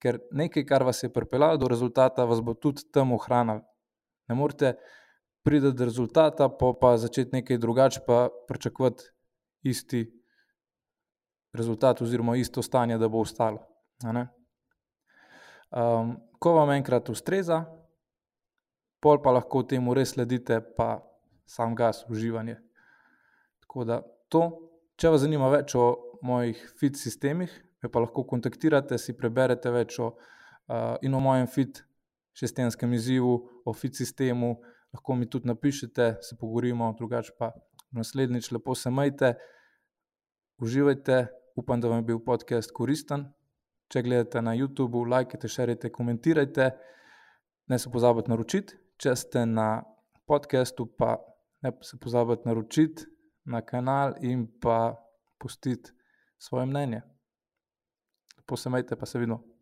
Ker 0.03 0.21
nekaj, 0.37 0.67
kar 0.69 0.85
vas 0.85 1.03
je 1.03 1.13
pripeljalo 1.13 1.61
do 1.61 1.71
rezultata, 1.71 2.27
vas 2.29 2.43
bo 2.45 2.55
tudi 2.55 2.85
tam 2.93 3.15
ohranilo. 3.17 3.65
Ne 4.29 4.37
morete 4.37 4.75
priti 5.45 5.73
do 5.73 5.85
rezultata, 5.85 6.49
pa, 6.49 6.73
pa 6.81 6.97
začeti 7.01 7.37
nekaj 7.37 7.59
drugače, 7.61 8.05
pa 8.07 8.29
pričakovati 8.49 9.11
isti 9.69 10.05
rezultat, 11.55 12.01
oziroma 12.03 12.37
isto 12.37 12.63
stanje, 12.63 12.99
da 12.99 13.09
bo 13.09 13.21
ostalo. 13.21 13.61
Um, 15.75 16.17
ko 16.39 16.53
vam 16.59 16.71
enkrat 16.75 17.09
ustreza, 17.09 17.65
pol 19.01 19.21
pa 19.23 19.33
lahko 19.37 19.63
temu 19.69 19.95
res 19.95 20.15
sledite, 20.15 20.61
pa 20.77 20.99
sam 21.47 21.75
gas, 21.75 22.05
uživanje. 22.09 22.57
Tako 23.61 23.85
da 23.85 24.01
to, 24.29 24.45
če 24.97 25.11
vas 25.15 25.25
zanima 25.25 25.49
več 25.53 25.75
o 25.75 25.89
mojih 26.25 26.61
fit 26.79 26.97
sistemih, 26.97 27.53
me 27.83 27.91
pa 27.93 28.01
lahko 28.01 28.25
kontaktirate, 28.25 28.99
si 28.99 29.17
preberete 29.17 29.71
več 29.71 29.99
o, 30.01 30.15
uh, 30.15 30.95
in 31.05 31.15
o 31.15 31.21
mojem 31.21 31.47
fit 31.51 31.83
šestenskem 32.35 32.93
izzivu, 32.97 33.37
o 33.65 33.75
fit 33.77 33.95
sistemu, 33.97 34.57
lahko 34.95 35.17
mi 35.19 35.29
tudi 35.31 35.51
napišete, 35.51 36.17
se 36.23 36.37
pogovorimo, 36.41 36.93
drugače 36.99 37.35
pa 37.39 37.53
naslednjič 37.95 38.51
lepo 38.53 38.75
se 38.75 38.91
majte, 38.91 39.35
uživajte, 40.59 41.27
upam, 41.57 41.81
da 41.81 41.89
vam 41.89 42.03
je 42.03 42.09
bil 42.11 42.21
podcast 42.25 42.73
koristen. 42.75 43.29
Če 43.93 44.03
gledate 44.03 44.41
na 44.43 44.55
YouTubu, 44.57 45.05
лаjkajte, 45.11 45.49
širite, 45.49 45.91
komentirajte, 45.93 46.71
ne 47.71 47.79
se 47.79 47.91
pozabite 47.93 48.33
naročiti. 48.33 48.79
Če 48.99 49.15
ste 49.19 49.45
na 49.47 49.85
podkastu, 50.27 50.87
pa 50.87 51.19
ne 51.65 51.73
se 51.83 51.99
pozabite 52.01 52.43
naročiti 52.45 53.03
na 53.45 53.63
kanal 53.63 54.15
in 54.21 54.47
pa 54.61 54.95
pustiti 55.39 55.91
svoje 56.39 56.67
mnenje. 56.67 57.03
Lepo 58.37 58.57
se 58.57 58.71
majte, 58.71 58.97
pa 58.97 59.07
se 59.07 59.19
vidimo. 59.19 59.54